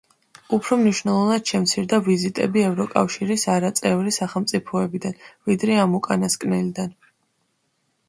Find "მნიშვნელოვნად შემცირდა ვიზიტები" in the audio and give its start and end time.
0.83-2.65